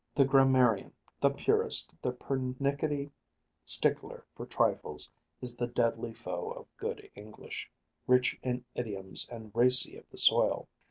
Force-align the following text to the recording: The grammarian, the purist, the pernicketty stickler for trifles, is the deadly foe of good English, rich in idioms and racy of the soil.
The 0.15 0.25
grammarian, 0.25 0.93
the 1.19 1.29
purist, 1.29 1.95
the 2.01 2.11
pernicketty 2.11 3.11
stickler 3.63 4.25
for 4.33 4.47
trifles, 4.47 5.11
is 5.41 5.55
the 5.55 5.67
deadly 5.67 6.11
foe 6.11 6.49
of 6.49 6.75
good 6.77 7.07
English, 7.13 7.69
rich 8.07 8.35
in 8.41 8.65
idioms 8.73 9.29
and 9.31 9.51
racy 9.53 9.95
of 9.97 10.09
the 10.09 10.17
soil. 10.17 10.67